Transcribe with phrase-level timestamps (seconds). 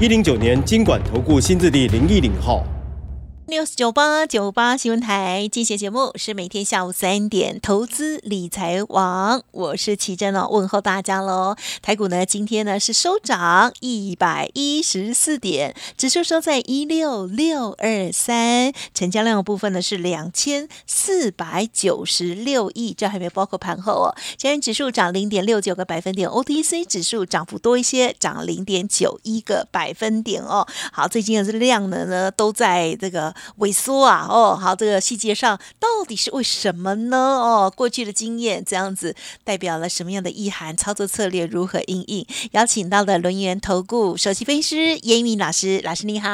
[0.00, 2.66] 一零九年金管投顾新字第零一零号。
[3.54, 11.54] News 九八九八新闻台进行节目是每天下午三点，投资理财网，我是奇珍哦，问候大家喽。
[11.80, 24.16] 台股呢，今天呢是收涨一百一十四点，指数收在一六六二三，成交量的部分呢是两千四百九十六亿，这还没包括盘后哦。
[24.36, 30.66] 今天指数涨零点六九个百分点，OTC 指数涨幅多一些，涨零点九一个百分点哦。
[30.92, 33.32] 好，最近的这量呢呢都在这个。
[33.58, 37.16] 萎缩啊，哦，好，这个细节上到底是为什么呢？
[37.16, 39.14] 哦，过去的经验这样子
[39.44, 40.76] 代表了什么样的意涵？
[40.76, 42.26] 操作策略如何应应？
[42.52, 46.28] 邀请到的轮源投顾首席分析师严敏老师，老师你好。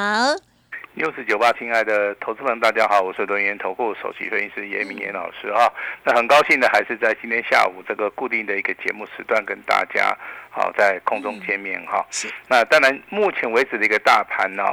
[0.95, 5.73] 六四九八，亲爱的投资们，大家好，我是轮源投顾首席分析师严明严老师哈。
[6.05, 10.17] 那很高兴的还是在今天下午这个固定的一个节目时段跟大家
[10.51, 12.05] 好在空中见面哈。
[12.11, 12.29] 是。
[12.49, 14.65] 那当然，目前为止的一个大盘呢。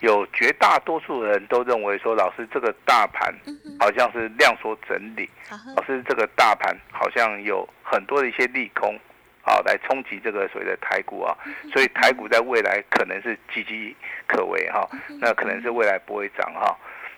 [0.00, 3.34] 有绝大多数人都认为说，老师这个大盘
[3.78, 5.28] 好像是量缩整理，
[5.76, 8.98] 老师这个大盘好像有很多的一些利空，
[9.42, 11.36] 啊，来冲击这个所谓的台股啊，
[11.70, 13.94] 所以台股在未来可能是岌岌
[14.26, 14.88] 可危哈，
[15.20, 16.74] 那可能是未来不会涨哈，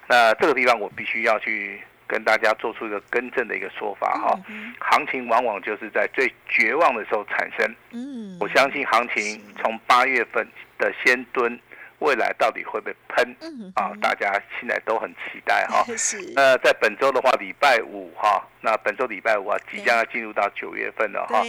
[0.08, 4.36] 那这个地方我必须要去跟大家做出一个更正的一个说法哈，
[4.80, 10.44] 行情往往就是在最绝望的时候产生，嗯，我相信行情从八月份
[10.78, 11.56] 的先蹲。
[12.02, 13.36] 未来到底会不会喷？
[13.76, 15.84] 啊，大家现在都很期待哈。
[16.34, 21.42] 那在本周的话，礼拜五哈，那本周礼拜五啊，即将要进入到九月份了哈。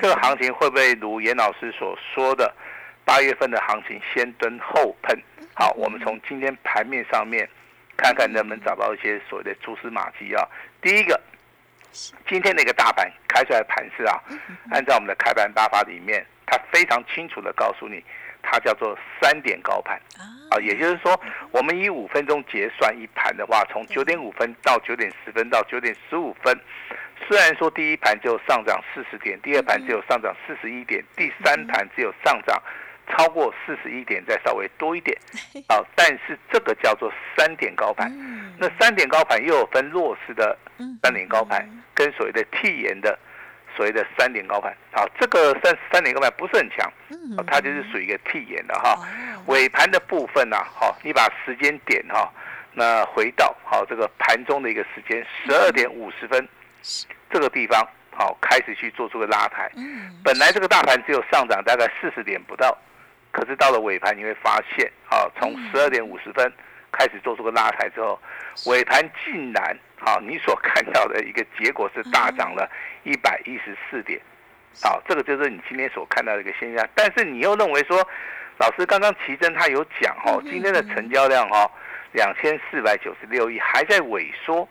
[0.00, 2.52] 这个行情会不会如严老师所说的，
[3.04, 5.16] 八月份的行情先蹲后喷？
[5.54, 7.48] 好，我们从今天盘面上面
[7.96, 10.42] 看看能不能找到一些所谓的蛛丝马迹啊。
[10.80, 11.20] 第一个，
[12.26, 14.18] 今天的一个大盘开出来盘势啊，
[14.70, 18.02] 按照我们的开盘大法里面，它非常清楚的告诉你。
[18.42, 20.00] 它叫做三点高盘。
[20.50, 26.58] 啊，也就是说，我们以五分钟结算一盘的话，从九点五分到九点十分到九点十五分，
[27.28, 32.62] 虽然说第一盘只有上涨四十点，第二盘只有上涨四十一点，第三盘只有上涨
[33.10, 35.14] 超过四十一点，再稍微多一点。
[35.68, 38.10] 啊，但是这个叫做三点高盘。
[38.58, 40.56] 那三点高盘又有分弱势的
[41.02, 43.18] 三点高盘，跟所谓的替延的。
[43.78, 46.92] 所谓的三点高盘，好，这个三三点高盘不是很强，
[47.46, 48.98] 它就是属于一个替延的哈。
[49.46, 52.28] 尾盘的部分呢，好，你把时间点哈，
[52.72, 56.48] 那回到好这个盘中的一个时间十二点五十分，
[57.30, 59.70] 这个地方好开始去做出个拉抬。
[60.24, 62.76] 本来这个大盘只有上涨大概四十点不到，
[63.30, 66.52] 可是到了尾盘你会发现，好，从十二点五十分
[66.90, 68.20] 开始做出个拉抬之后，
[68.66, 69.78] 尾盘竟然。
[70.00, 72.70] 好，你所看到的一个结果是大涨了
[73.08, 74.20] 一百一十四点，
[74.82, 76.86] 好，这个就是你今天所看到的一个现象。
[76.94, 78.06] 但是你又认为说，
[78.58, 81.70] 老师刚刚奇珍他有讲哦，今天的成交量哦
[82.12, 84.68] 两千四百九十六亿还在萎缩，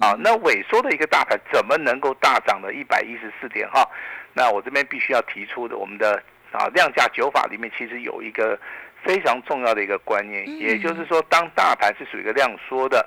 [0.00, 3.84] 啊，那萎缩的一个大盘怎么能够大涨了一百一十四点哈？
[4.32, 6.22] 那我这边必须要提出的，我们的
[6.52, 8.56] 啊量价九法里面其实有一个
[9.02, 13.04] 非常重要的一个观念，也就是说，当大盘是属于一个量缩的。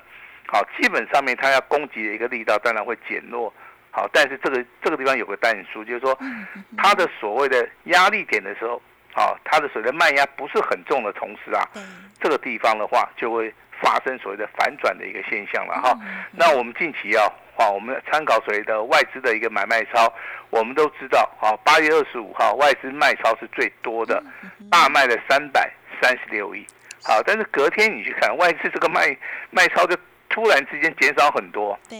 [0.47, 3.51] 好，基本上面它要攻击的一个力道当然会减弱，
[3.95, 6.17] 好，但是这个这个地方有个但书，就是说，
[6.75, 8.81] 它的所谓的压力点的时候，
[9.13, 11.61] 啊，它的所谓的卖压不是很重的同时啊，
[12.19, 15.95] 这个地方的话就会发生所谓的反转的一个现象了哈。
[16.31, 17.21] 那我们近期啊，
[17.55, 20.11] 好，我们参考所谓的外资的一个买卖超，
[20.49, 24.23] 我们都知道，好，八月二十五号外资卖超是最多的，
[24.71, 25.71] 大卖了三百
[26.01, 26.65] 三十六亿，
[27.03, 29.15] 好，但是隔天你去看外资这个卖
[29.51, 29.95] 卖超就。
[30.33, 31.95] 突然之间减少很多，对。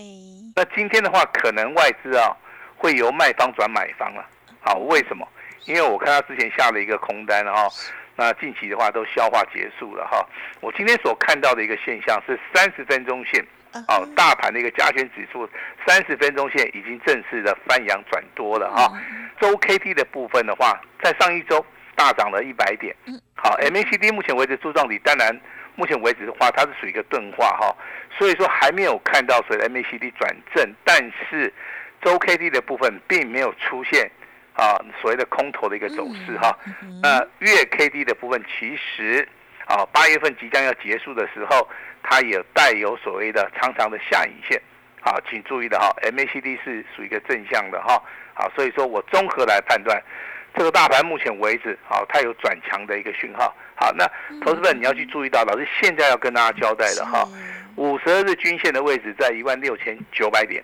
[0.56, 2.36] 那今天的话，可能外资啊
[2.76, 4.26] 会由卖方转买方了。
[4.60, 5.28] 好，为什么？
[5.66, 7.70] 因为我看他之前下了一个空单哈，
[8.16, 10.28] 那近期的话都消化结束了哈。
[10.62, 13.40] 我今天所看到的一个现象是三十分钟线，
[13.88, 15.48] 哦，大盘的一个加权指数
[15.86, 18.92] 三十分钟线已经正式的翻阳转多了哈。
[19.40, 21.64] 周 K D 的部分的话，在上一周
[21.96, 22.96] 大涨了一百点。
[23.36, 25.40] 好，M A C D 目前为止柱状体当然。
[25.76, 27.76] 目前为止的话，它是属于一个钝化哈，
[28.18, 30.98] 所以说还没有看到所谓的 MACD 转正，但
[31.30, 31.52] 是
[32.02, 34.10] 周 K D 的部分并没有出现
[34.54, 36.56] 啊所谓的空头的一个走势哈。
[37.02, 39.28] 那月 K D 的部分，其实
[39.66, 41.68] 啊八月份即将要结束的时候，
[42.04, 44.62] 它也带有所谓的长长的下影线。
[45.02, 48.02] 好，请注意的哈，M A C D 是属于一个正向的哈。
[48.36, 50.02] 好，所以说我综合来判断，
[50.56, 53.54] 这个大盘目前为止，好，它有转强的一个讯号。
[53.76, 54.06] 好，那
[54.42, 57.28] 投资者你要去注意到，老师现在要跟大家交代的哈，
[57.76, 60.64] 五十二日均线的位置在一万六千九百点，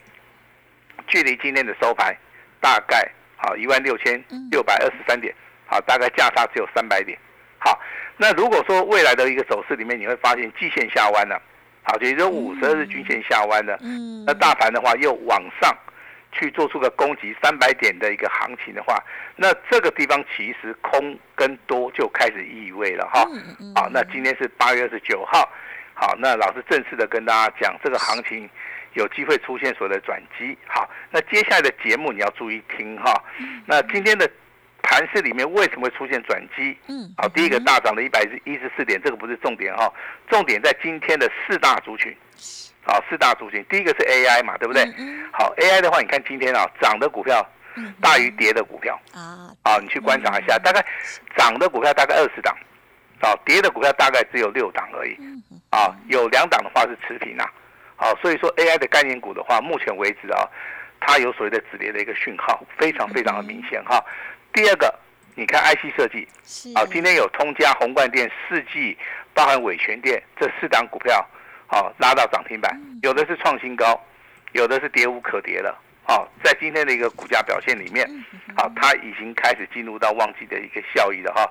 [1.07, 2.15] 距离今天的收盘
[2.61, 5.33] 大概好一万六千六百二十三点，
[5.65, 7.17] 好，大概价差只有三百点。
[7.57, 7.79] 好，
[8.15, 11.41] 那如果说未来的一个走势里面，你会发现季线下弯了。
[11.81, 15.75] 好，也就是五十二日均线下弯了，嗯，那大盘的话又往上
[16.31, 19.01] 去做出个攻击三百点的一个行情的话，
[19.35, 23.25] 那这个地方其实空跟多就开始意味了哈。
[23.75, 25.49] 好，那今天是八月二十九号，
[25.93, 28.49] 好，那老师正式的跟大家讲，这个行情
[28.93, 30.57] 有机会出现所谓的转机。
[30.65, 33.13] 好，那接下来的节目你要注意听哈。
[33.65, 34.29] 那今天的。
[34.81, 36.75] 盘市里面为什么会出现转机？
[36.87, 39.91] 嗯，好，第一个大涨的一百一十四点，这个不是重点哈，
[40.29, 42.15] 重点在今天的四大族群，
[42.89, 44.83] 好，四大族群，第一个是 AI 嘛，对不对？
[45.31, 47.47] 好，AI 的话，你看今天啊，涨的股票
[48.01, 50.83] 大于跌的股票啊，啊，你去观察一下，大概
[51.37, 52.55] 涨的股票大概二十档，
[53.21, 55.15] 啊，跌的股票大概只有六档而已，
[55.69, 57.45] 啊，有两档的话是持平啊，
[57.95, 60.49] 好，所以说 AI 的概念股的话，目前为止啊，
[60.99, 64.03] 它有所谓的止跌的一个讯号，非常非常的明显哈。
[64.51, 64.91] 第二个，
[65.35, 66.27] 你看 IC 设计，
[66.73, 68.97] 啊，今天有通家、宏冠电、世纪，
[69.35, 71.23] 包含伟全电这四档股票，
[71.71, 73.99] 好拉到涨停板，有的是创新高，
[74.53, 78.09] 有的是跌无可跌了，好，在今天的一个股价表现里面，
[78.57, 81.47] 好，它已经开始进入到旺季的一个效益了哈，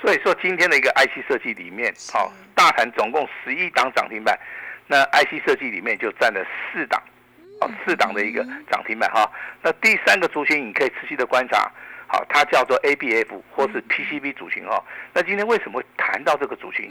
[0.00, 4.38] 所以说今天的一个 IC 设计里面，好，大盘总共十一档涨停板，
[4.86, 7.02] 那 IC 设计里面就占了四档，
[7.60, 9.28] 好，四档的一个涨停板哈，
[9.60, 11.68] 那第三个族群你可以持续的观察。
[12.06, 14.84] 好，它叫做 ABF 或是 PCB 族群哈。
[15.14, 16.90] 那今天为什么会谈到这个族群？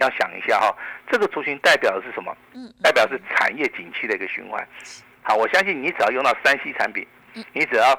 [0.00, 0.74] 要想一下哈，
[1.10, 2.36] 这个族群代表的是什么？
[2.54, 4.66] 嗯代表是产业景气的一个循环。
[5.22, 7.06] 好，我相信你只要用到三 C 产品，
[7.52, 7.92] 你只要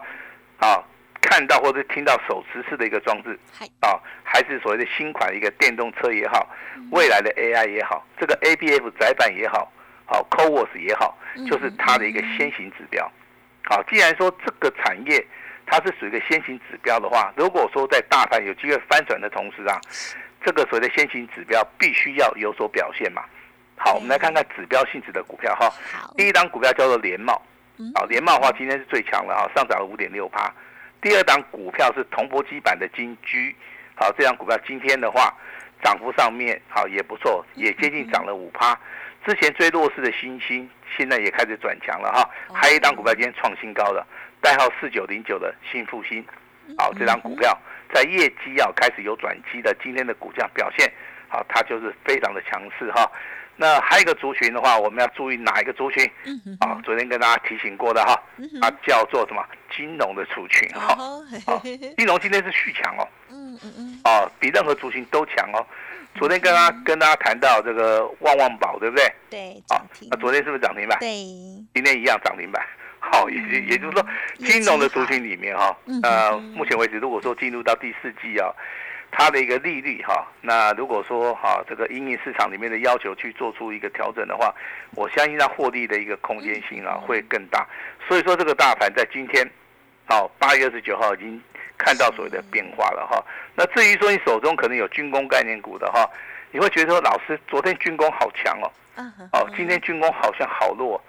[0.57, 0.83] 啊
[1.21, 3.39] 看到或者听到手持式的一个装置，
[3.79, 6.49] 啊，还是所谓的新款一个电动车也好，
[6.91, 9.71] 未来的 AI 也好，这个 ABF 窄板也好，
[10.05, 11.17] 好 CoWoS 也好，
[11.49, 13.09] 就是它的一个先行指标。
[13.65, 15.25] 好，既然说这个产业。
[15.65, 19.79] 它是属于一个先行指标的话，如果说在大盘有机会翻转的同时啊，
[20.43, 23.23] 这个所谓的先行指标必须要有所表现嘛。
[23.75, 25.71] 好，我们来看看指标性质的股票哈。
[26.15, 27.41] 第一档股票叫做联茂，
[27.95, 30.53] 好，联茂的话今天是最强了哈，上涨了五点六趴。
[31.01, 33.55] 第二档股票是铜箔基板的金居，
[33.95, 35.33] 好，这张股票今天的话
[35.83, 38.77] 涨幅上面好也不错，也接近涨了五趴。
[39.25, 42.29] 之前最弱势的新兴现在也开始转强了哈。
[42.53, 44.05] 还有一档股票今天创新高的。
[44.41, 46.21] 代号四九零九的新复兴，
[46.77, 47.57] 好，这张股票
[47.93, 50.91] 在业绩要开始有转机的，今天的股价表现，
[51.29, 53.09] 好，它就是非常的强势哈。
[53.55, 56.09] 那还有一个族群的话，我们要注意哪一个族群？
[56.25, 58.19] 嗯啊，昨天跟大家提醒过的哈，
[58.59, 59.45] 它叫做什么？
[59.75, 60.97] 金融的族群哈。
[61.97, 63.07] 金融今天是续强哦。
[63.29, 63.99] 嗯嗯嗯。
[64.05, 65.63] 哦，比任何族群都强哦。
[66.15, 69.13] 昨天跟大家跟大家谈到这个旺旺宝，对不对？
[69.29, 69.63] 对。
[69.69, 70.97] 啊，那昨天是不是涨停板？
[70.99, 71.09] 对。
[71.75, 72.63] 今天一样涨停板。
[73.11, 74.05] 好，也也就是说，
[74.37, 78.49] 金融的族群里面哈，呃，目前为止，如果说进入到第四季啊，
[79.11, 84.55] 它的一个利率哈，那如果说哈，这个营业市场里面的要求去做出一个调整的话，
[84.95, 87.67] 我相信它获利的一个空间性啊会更大。
[88.07, 89.45] 所以说，这个大盘在今天，
[90.05, 91.39] 好，八月二十九号已经
[91.77, 93.23] 看到所谓的变化了哈。
[93.53, 96.09] 那至于说你手中可能有军工概念股的哈，
[96.51, 98.71] 你会觉得说，老师昨天军工好强哦，
[99.33, 100.95] 哦，今天军工好像好弱。
[100.95, 101.01] 哦，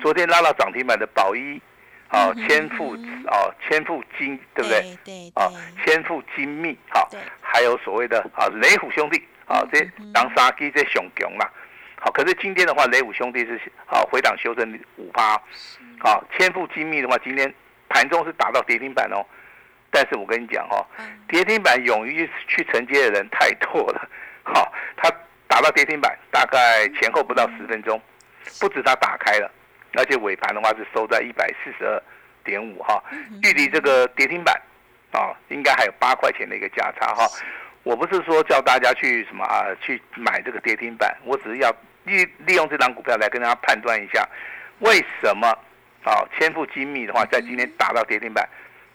[0.00, 1.60] 昨天拉到涨停板的宝一，
[2.10, 4.98] 哦，千富，哦，千富金，对不对？
[5.04, 5.50] 对，哦，
[5.84, 7.08] 千富精密，好，
[7.40, 9.80] 还有所谓的啊雷虎兄弟，啊，这
[10.12, 11.50] 当杀鸡这熊熊啦，
[11.98, 15.40] 好，可是今天的话，雷虎兄弟是啊回档修正五八，
[15.98, 17.52] 好，千富精密的话，今天
[17.88, 19.24] 盘中是打到跌停板哦，
[19.90, 20.84] 但是我跟你讲哦，
[21.26, 24.08] 跌停板勇于去承接的人太多了，
[24.42, 25.10] 好，他
[25.48, 28.00] 打到跌停板大概前后不到十分钟。
[28.60, 29.50] 不止它打开了，
[29.94, 32.02] 而且尾盘的话是收在一百四十二
[32.44, 33.02] 点五哈，
[33.42, 34.60] 距离这个跌停板
[35.12, 37.26] 啊，应该还有八块钱的一个价差哈。
[37.82, 41.70] 我不是说叫大家去什么啊，去买这个跌停板，我只是要
[42.04, 44.26] 利利用这张股票来跟大家判断一下，
[44.78, 45.48] 为什么
[46.02, 48.48] 啊，千富精密的话在今天打到跌停板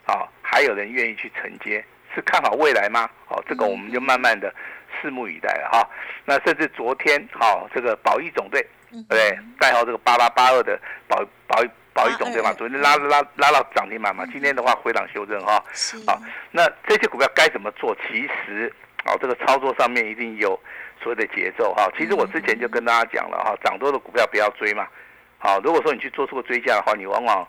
[0.06, 1.84] 啊，还有人愿意去承接，
[2.16, 3.10] 是看好未来吗？
[3.28, 4.54] 哦，这个我们就慢慢的
[5.02, 5.88] 拭目以待了哈。
[6.26, 8.66] 那甚至昨天好，这个保益总队。
[9.08, 11.18] 对，代号这个八八八二的保
[11.48, 12.54] 保保一种对吧？
[12.58, 15.64] 昨天拉拉拉到涨停板嘛，今天的话回档修正哈。
[16.08, 17.96] 好，那这些股票该怎么做？
[18.08, 20.60] 其实啊，这个操作上面一定有
[21.02, 21.90] 所谓的节奏哈。
[21.98, 24.88] 其实我之前就跟大家讲了哈，涨多的股票不要追嘛。
[25.38, 27.48] 好，如果说你去做出个追加的话，你往往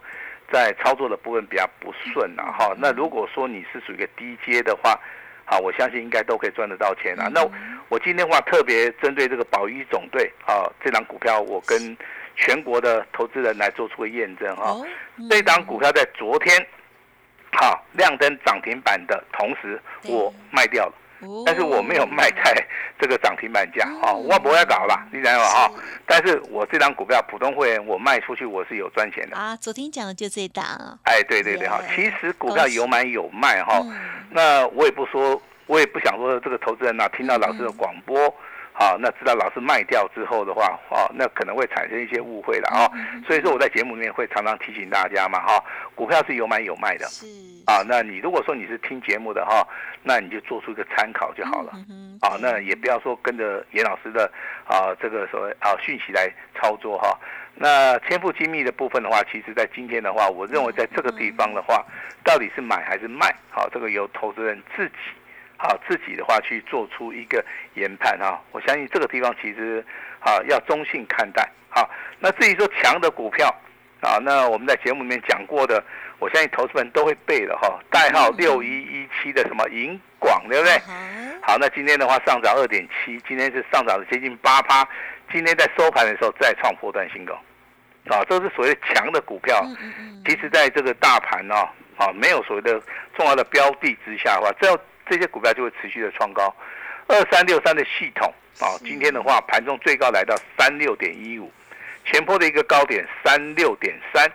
[0.53, 2.53] 在操作的部分比较不顺啊。
[2.59, 4.99] 哈，那如果说你是属于一个低阶的话，
[5.45, 7.29] 好，我相信应该都可以赚得到钱啊。
[7.33, 7.43] 那
[7.91, 11.97] 我今天话特别针对这个宝一总队啊，这档股票我跟
[12.37, 14.77] 全国的投资人来做出个验证哈。
[15.29, 16.65] 这档股票在昨天
[17.53, 20.95] 好亮灯涨停板的同时，我卖掉了。
[21.45, 22.67] 但是我没有卖在
[22.99, 25.45] 这个涨停板价哦，我不会搞了，你知道吗？
[25.45, 25.71] 哈，
[26.07, 29.37] 但是我这张股票普通会员我卖出去我是有赚钱的。
[29.37, 29.55] 啊。
[29.57, 30.65] 昨天讲的就这档，
[31.05, 33.85] 哎，对对对哈，其实股票有买有卖哈，
[34.31, 38.17] 那我也不说，我也不想说这个投资人呐听到老师的广播。
[38.73, 42.89] 啊，那知道老师卖掉之后的话，啊，那可能会产生一些误会了啊。
[43.27, 45.63] 所以说我在节目里面会常常提醒大家嘛，哈，
[45.95, 47.05] 股票是有买有卖的。
[47.09, 47.27] 是。
[47.67, 49.67] 啊，那你如果说你是听节目的哈，
[50.03, 51.73] 那你就做出一个参考就好了。
[51.91, 54.33] 嗯啊，那也不要说跟着严老师的
[54.65, 57.19] 啊这个所谓啊讯息来操作哈。
[57.57, 61.85] 那天赋精密的部分的话，其实在今天的话，我认为在这个地方的话，
[62.25, 63.35] 到底是买还是卖？
[63.51, 64.95] 好，这个由投资人自己。
[65.63, 69.85] 好，自己的话去做出一个研判哈，我相信这个地方其实
[70.19, 71.47] 啊要中性看待。
[71.69, 71.89] 好，
[72.19, 73.55] 那至于说强的股票
[74.01, 75.85] 啊，那我们在节目里面讲过的，
[76.19, 80.79] 我相信投资人都会背的哈，代号六一一七的什么银广，对不对？
[81.43, 84.89] 好，那今天的话上涨二点七，今天是上涨了接近八趴，
[85.31, 87.35] 今天在收盘的时候再创破断新高，
[88.09, 89.63] 啊，这是所谓强的股票。
[90.25, 91.55] 其实在这个大盘呢，
[91.99, 92.81] 啊，没有所谓的
[93.15, 94.77] 重要的标的之下的话，只要
[95.11, 96.55] 这些股票就会持续的创高，
[97.09, 101.51] 二三六三的系统啊，今天的话盘中最高来到三六点一五，
[102.05, 104.31] 前坡的一个高点三六点三，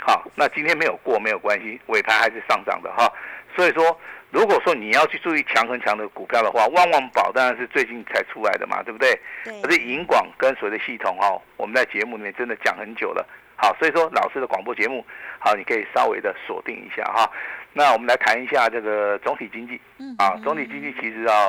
[0.00, 3.12] 好，那今天没有过没有关系，尾盘还是上涨的哈。
[3.54, 9.20] 所以说，如果说你要去注意强很强的股票的话，旺旺宝当然是最近才出来的嘛，对不对？
[9.62, 13.26] 可是银广跟所谓的系统哦，我们在节目里面真的讲很久了。
[13.58, 15.04] 好，所以说老师的广播节目，
[15.38, 17.30] 好，你可以稍微的锁定一下哈。
[17.76, 19.78] 那我们来谈一下这个总体经济，
[20.16, 21.48] 啊，总体经济其实啊，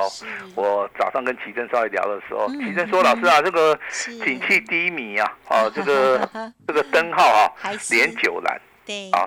[0.54, 3.74] 我早上跟奇珍稍微聊的时候，奇珍说老师啊，这个
[4.22, 7.48] 景气低迷啊，哦， 这个这个灯号啊，
[7.90, 9.26] 连九蓝，对，啊，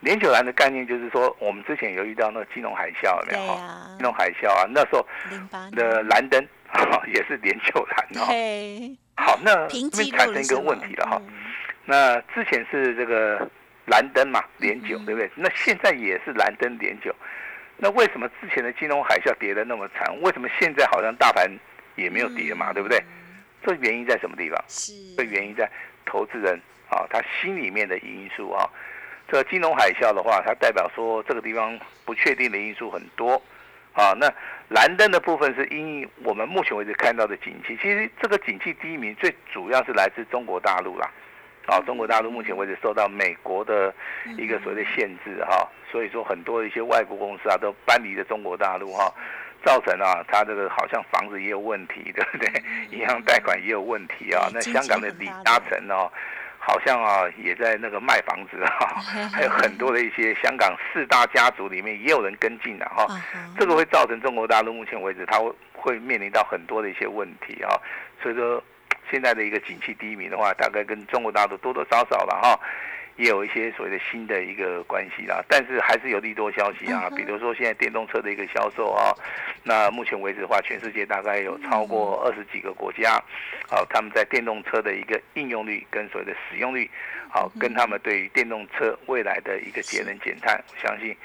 [0.00, 3.54] 连九蓝的概念就是说，我们之前有遇到那个金融海啸，了没有？
[3.96, 5.06] 金融海啸啊，那时候
[5.70, 6.44] 的蓝灯
[7.14, 8.26] 也是连九蓝哦。
[9.14, 11.22] 好，那这边产生一个问题了哈，
[11.84, 13.48] 那之前是这个。
[13.90, 15.28] 蓝灯嘛，连九，对不对？
[15.34, 17.12] 那现在也是蓝灯连九，
[17.76, 20.16] 那为什么之前的金融海啸跌得那么惨？
[20.22, 21.50] 为什么现在好像大盘
[21.96, 23.02] 也没有跌嘛，对不对？
[23.64, 24.64] 这原因在什么地方？
[24.68, 25.68] 是这原因在
[26.06, 28.68] 投资人啊，他心里面的因素啊。
[29.28, 33.40] 这个金融海啸的话，它代表说这个地方不确定的因素很多
[33.92, 34.12] 啊。
[34.18, 34.32] 那
[34.68, 41.08] 蓝灯的部分是因我们目前为止看到的景气，其实这个景气低迷最主要是来自中国大陆啦。
[41.70, 43.94] 啊，中国大陆目前为止受到美国的
[44.36, 49.08] 一个所谓的限制哈，所以说很多一些外国公司啊都搬离了中国大陆哈，
[49.64, 52.50] 造成啊它这个好像房子也有问题，对不对？
[52.90, 54.50] 银行贷款也有问题啊。
[54.52, 56.10] 那香港的李嘉诚哦，
[56.58, 59.00] 好像啊也在那个卖房子哈，
[59.32, 63.06] 还有很多的一些香港四大家族里面也有人跟进的哈，
[63.56, 67.78] 这个会造成中国大陆目前为止它会会面临到很多的一些问题啊，
[68.20, 68.60] 所以说。
[69.10, 72.60] 现在的一个景气低迷的话，大概跟中国大陆多多少少了哈，
[73.16, 75.42] 也有一些所谓的新的一个关系啦。
[75.48, 79.12] 但是还是有利多消息啊，比如说现在电动车的一个销售啊，
[79.64, 83.22] 那目前为止的话，全世界大概有超过二十几个国家，
[83.68, 86.88] 好，他们在电动车的一个应用率跟所谓的使用率，
[87.28, 91.16] 好，跟他们对于电动车未来的一个节能减碳，我相信。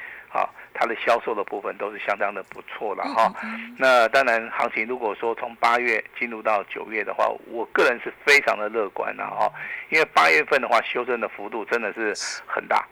[0.75, 3.33] 啊，它的销售的部分都是相当的不错了哈。
[3.77, 9.51] 那当然，行情如果说从八月进入到九月的话，我个人是非常的乐观的哈。
[9.89, 12.13] 因为八月份的话，修正的幅度真的是
[12.45, 12.85] 很大。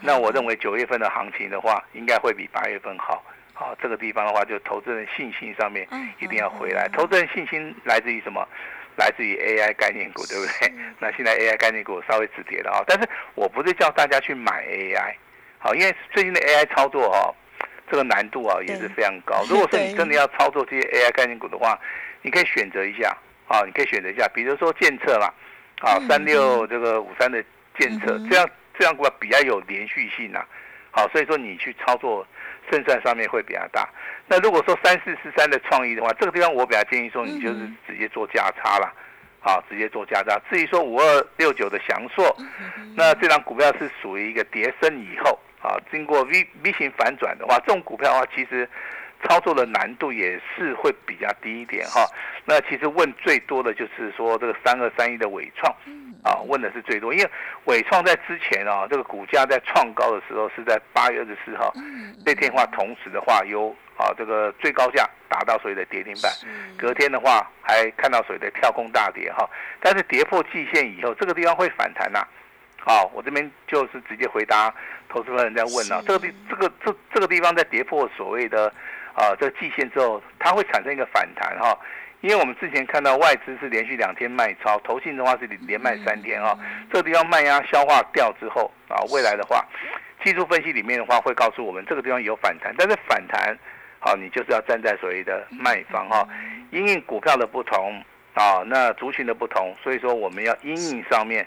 [0.00, 3.24] 那我认为九月份的行情的话，应该会比八月份好。
[3.52, 5.86] 好，这个地方的话，就投资人信心上面
[6.18, 6.88] 一定要回来。
[6.88, 8.46] 投资人信心来自于什么？
[8.96, 10.72] 来自于 AI 概念股，对不对？
[11.00, 15.16] 那现在 AI 概念股稍微止跌了啊，但是我不是叫大家去买 AI。
[15.64, 17.34] 好，因为最近的 AI 操作哈，
[17.90, 19.42] 这个难度啊也是非常高。
[19.48, 21.80] 如果说你真的要操作这些 AI 概念股的话，
[22.20, 23.16] 你可以选择一下
[23.48, 25.32] 啊，你可以选择一下，比如说建测嘛，
[25.80, 27.42] 啊三六这个五三的
[27.78, 28.46] 建测，这样
[28.78, 30.44] 这样股比较有连续性呐。
[30.90, 32.26] 好，所以说你去操作
[32.70, 33.88] 胜算上面会比较大。
[34.26, 38.92] 那如果说三四四三的创意的话，这个地方我比较建议说，你就是直接做价差了。
[39.40, 40.38] 好，直接做加差。
[40.50, 42.36] 至于说五二六九的翔硕，
[42.94, 48.68] 那这张股票是属于一个跌升以后啊，经过 V V 型反转的话，这种股票的话，其实
[49.24, 52.06] 操作的难度也是会比较低一点哈。
[52.44, 55.74] 那其实问最多的就是说这个三二三一的伟创，
[56.22, 57.30] 啊，问的是最多，因为
[57.64, 61.72] 伟创在之前啊，这个股价在创高的时候是在八月二十四号，
[62.26, 63.74] 那天的话，同时的话有。
[63.96, 66.28] 啊，这个最高价达到所谓的跌停板，
[66.76, 69.48] 隔天的话还看到所谓的跳空大跌哈，
[69.80, 72.18] 但是跌破季线以后，这个地方会反弹呐。
[72.84, 74.72] 好，我这边就是直接回答
[75.08, 78.66] 投资人在问了，这个地这个这这个地方在跌破所谓的
[79.14, 81.74] 啊这个季线之后，它会产生一个反弹哈，
[82.20, 86.54] 因为我们之前看到外资是连续两天卖超，投信的话是连卖三天哈，
[86.92, 89.64] 这个地方卖压消化掉之后啊，未来的话，
[90.22, 93.58] 技术分析里面的话会告诉我们这个地方有反弹，但是反弹。
[94.06, 96.28] 好，你就是要站在所谓的卖方哈，
[96.70, 101.46] 因应股票的不同啊，那族群的不同，所以说我们要因应上面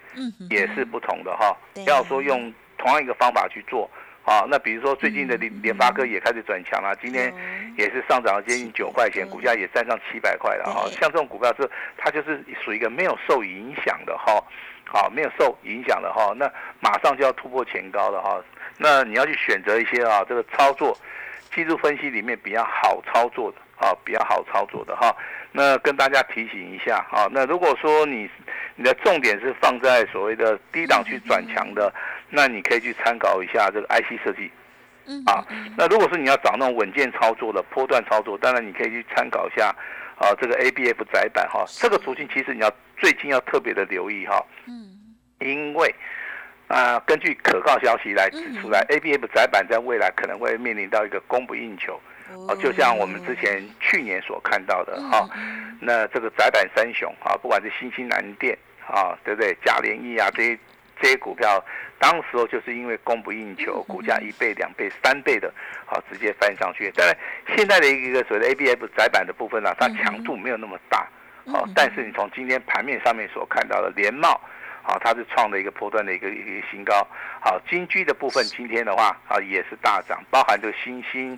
[0.50, 1.56] 也是不同的哈。
[1.86, 3.89] 要说用同样一个方法去做
[4.24, 7.34] 啊，那比如说最近的联联发科也开始转强了，今天
[7.77, 10.88] 也是上涨了接近九块钱，股价也站上七百块了哈。
[10.89, 14.41] 像这种股票是它就是属于一个没有受影响的哈，
[14.86, 18.41] 好，没有受影响的哈，那马上就要突破前高了哈。
[18.77, 20.98] 那你要去选择一些啊，这个操作。
[21.56, 25.15] 技术分析里面比较好操作的啊，比较好操作的哈。
[25.51, 28.30] 那跟大家提醒一下啊，那如果说你
[28.75, 31.94] 你的重点是放在所谓的低档去转强的，
[32.30, 34.51] 那你可以去参考一下这个 IC 设计，
[35.06, 35.46] 嗯啊。
[35.77, 39.74] 那如果是你要找那种稳健操作的波段操作，当然你可以去参考一下
[40.18, 41.66] 啊这个 ABF 窄板哈。
[41.68, 45.94] 这个属性其实你要最近要特别的留意哈，嗯，因为。
[46.70, 51.98] 啊，根据可靠消息来指出来，A B F 窄板在未来可能会面临到一个供不应求，
[52.48, 55.27] 哦，就像我们之前去年所看到的哈，
[55.79, 59.55] 那这个窄板三雄啊，不管是新兴南电啊，对不对？
[59.63, 60.60] 嘉联益啊，这些
[61.00, 61.63] 这些股票，
[62.00, 65.51] 当时候就是因为供不应求，股价一倍、两倍、三倍的，
[65.86, 66.91] 好直接翻上去。
[66.91, 67.15] 当然，
[67.55, 71.07] 现在的一个所谓的 A B F 窄板的部分呢，它强度没有那么大，
[71.51, 74.39] 好，但是你从今天盘面上面所看到的联茂。
[74.84, 77.06] 好，它是创了一个波段的一个一个新高。
[77.41, 81.38] 好，金居的部分今天的话啊也是大涨，包含这个新兴、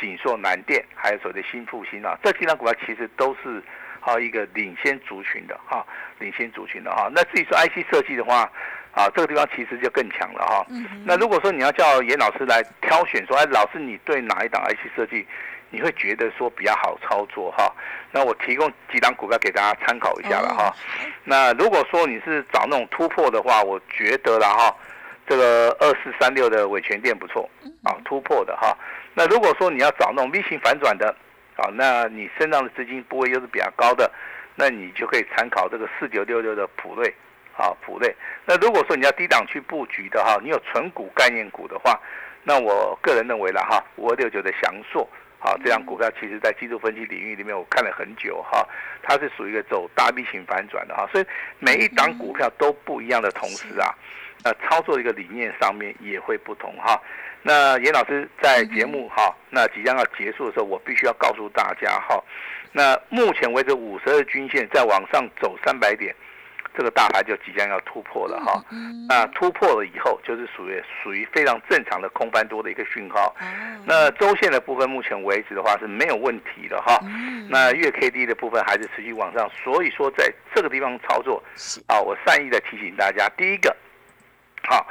[0.00, 3.62] 锦硕、南电，还有所谓的新复兴啊，这几张股票其实都是
[4.00, 5.84] 啊一个领先族群的哈，
[6.18, 7.08] 领先族群的哈。
[7.14, 8.50] 那至于说 IC 设计的话，
[8.92, 10.66] 啊这个地方其实就更强了哈。
[11.04, 15.26] 那如果说你要叫严老师来挑选说，哎老师你对哪一档 IC 设计？
[15.68, 17.70] 你会觉得说比较好操作哈，
[18.12, 20.72] 那我提供几档股票给大家参考一下了哈。
[21.24, 24.74] 那如果说你是找那种突破的话，我觉得了哈，
[25.26, 27.50] 这个二四三六的伟权店不错
[27.82, 28.78] 啊，突破的哈。
[29.18, 31.08] 那如果说你要找那种 V 型反转的
[31.56, 34.12] 啊，那你身上的资金部位又是比较高的，
[34.54, 37.08] 那你就可以参考这个四九六六的普瑞
[37.56, 38.14] 啊，普瑞。
[38.44, 41.98] 那如果说你要低档去布局的哈，你有纯股概念股的话，
[42.42, 45.08] 那我个人认为了哈，五二六九的翔硕。
[45.46, 48.68] 好，这样股票其实在技术分析领域里面，我看了很久哈，
[49.00, 51.26] 它是属于一个走大 V 型反转的哈，所以
[51.60, 53.94] 每一档股票都不一样的同时啊，
[54.42, 57.00] 那操作一个理念上面也会不同哈。
[57.42, 62.20] 那严老师在节目哈，那即将要结束的时候，我必须要告诉大家哈，
[62.72, 66.12] 那目前为止五十日均线在往上走三百点。
[66.76, 68.62] 这个大盘就即将要突破了哈，
[69.08, 73.34] 那突破了以后，就是属于属于非常正常的空翻多的一个讯号。
[73.86, 77.00] 那周线的部分，目前为止的话是没有问题的哈。
[77.48, 81.42] 那月 K D 的部分还是持续往上，所以说在这个地方操作，
[81.86, 83.74] 啊，我善意的提醒大家，第一个，
[84.68, 84.86] 好，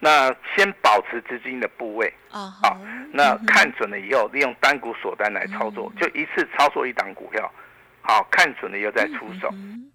[0.00, 2.76] 那先保持资金的部位啊，好，
[3.12, 7.48] 那看准了以后，利用单股锁单来操作，就一次操作一档股票。
[8.08, 9.48] 好看准了以后再出手，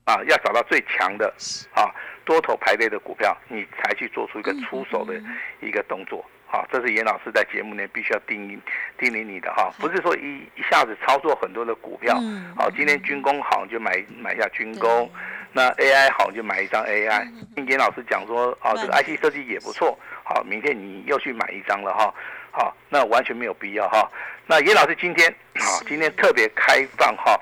[0.05, 1.33] 啊，要找到最强的
[1.73, 1.89] 啊
[2.23, 5.19] 多头排列的股票，你才去做出一个出手的
[5.61, 6.23] 一个动作。
[6.45, 8.59] 好，这是严老师在节目内必须要叮咛
[8.99, 12.15] 叮咛你的哈，不是说一一下子操作很多的股票。
[12.55, 15.11] 好，今天军工好就买买下军工，
[15.51, 17.27] 那 AI 好就买一张 AI。
[17.55, 19.97] 听严老师讲说，啊，这个 IC 设计也不错。
[20.23, 22.13] 好，明天你又去买一张了哈。
[22.51, 24.07] 好，那完全没有必要哈。
[24.45, 27.35] 那严老师今天啊，今天特别开放哈。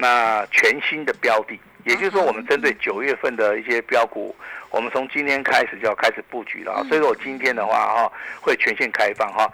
[0.00, 4.34] 那全新的标的，也就是说，我们针对九月份的一些标股，
[4.70, 6.82] 我们从今天开始就要开始布局了。
[6.88, 9.46] 所以说我今天的话哈，会全线开放哈。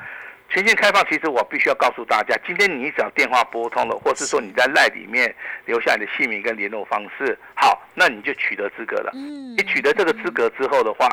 [0.49, 9.11] 全线开放，其实我必须要告诉大家，今天你只要电话拨通了，或是说你在赖里面留下你的姓名跟联络方式，好，那你就取得资格了。
[9.13, 11.09] 你取得这个资格之后的话，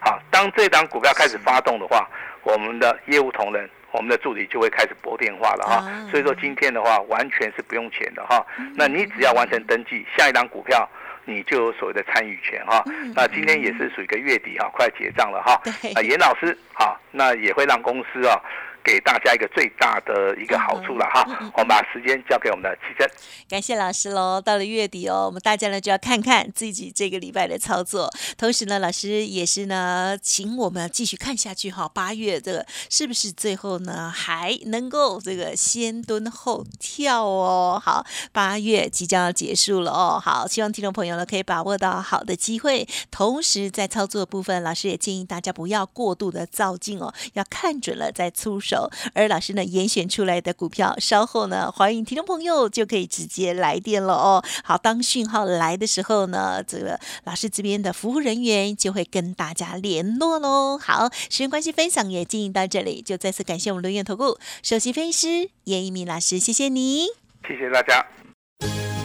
[0.00, 2.08] 好，当这档股票开始发动的话，
[2.42, 3.68] 我们的业务同仁。
[3.90, 10.86] 我们的助理就会开始拨电话了哈，所以说今天的话完全是不用钱的哈，那你只要完成登记，下一档股票
[11.24, 12.84] 你就有所谓的参与权哈。
[13.14, 15.58] 那今天也是属于一个月底哈，快结账了哈。
[15.94, 18.38] 啊，严老师好，那也会让公司啊。
[18.88, 21.22] 给大家一个最大的一个好处了哈，
[21.52, 23.06] 我们把时间交给我们的齐珍，
[23.46, 24.40] 感谢老师喽。
[24.40, 31.86] 到了月底哦，我们大家呢就要看看自己这个礼拜的操作，同时呢，老师也是呢，请我们继续看下去哈。
[31.86, 37.78] 八月这个是不是最后呢还能够这个先蹲后跳哦？
[37.84, 48.77] 好，八月即将要结束了哦，好，希望听众朋友呢可以把握到好的机会，同时在操作部分，老师也建议大家不要过度的造进哦，要看准了再出手。
[49.14, 54.44] 而老师呢，严选出来的股票，稍后呢，欢迎听众朋友就可以直接来电了哦。
[54.62, 60.76] 好，当讯号来的时候呢，这个老师这边的服务人员就会跟大家联络喽。
[60.78, 67.06] 好，时间关系，分享也进行到这里，就再次感谢我们轮源投顾首席分析师严一鸣老师，谢谢你，
[67.46, 68.04] 谢谢大家。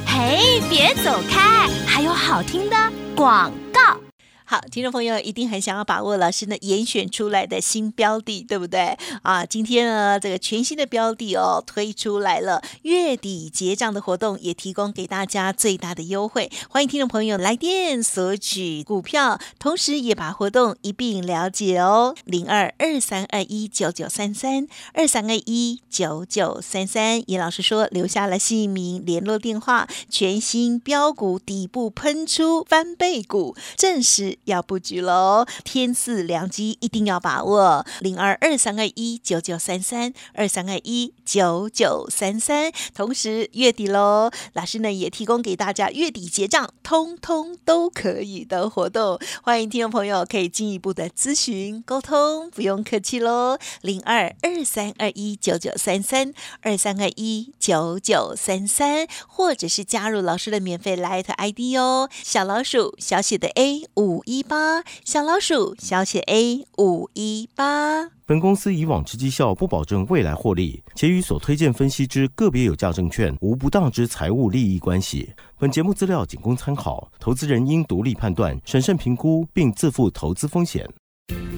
[0.05, 2.75] 嘿，别走开，还有好听的
[3.15, 4.02] 广告。
[4.45, 9.45] 好，听众朋友一定很想要把握老师呢严选出来的新标的，对不对啊？
[9.45, 22.13] 今天呢，这个全新的标的哦推出来了，月底结账的活动也提供给大家最大的优惠，欢迎听众朋友来电索取股票，同时也把活动一并了解哦。
[22.25, 34.32] 零二二三二一九九三三二三二一九九三三，严老师说留下了姓名、联络电话，全新标股底部喷出翻倍股，正是。
[34.45, 37.85] 要布局喽，天赐良机，一定要把握。
[37.99, 42.71] 零二二三二一九九三三二三二一九九三三。
[42.93, 49.19] 同时月底喽，老师呢也提供给大家月底结账，通通都可以的活动。
[49.43, 53.57] 欢迎听众朋友可以进一步的咨询沟通，不用客气喽。
[53.81, 64.22] 零二二三二一九九三三二三二一九九三三，或者是加入老师的免费 Light ID 哦，小老鼠小写的 A 五。
[64.25, 68.09] 一八小老鼠小写 A 五一八。
[68.25, 75.33] 本公司以往之绩效不保证未来获利，且与所推荐分析之个别有价证券无不当之财务利益关系。
[75.59, 80.89] 本节目资料仅供参考，投资人应独立判断、审慎评估，并自负投资风险。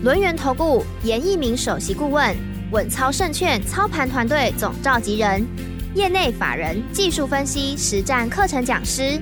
[0.04, 2.36] 轮源投顾严一鸣首席顾问，
[2.71, 5.45] 稳操胜券操盘团队总召集人，
[5.93, 9.21] 业内法人、技术分析、实战课程讲师。